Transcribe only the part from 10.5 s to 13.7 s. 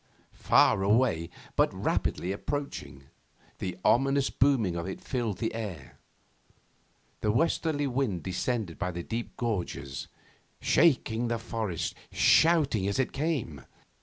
shaking the forests, shouting as it came.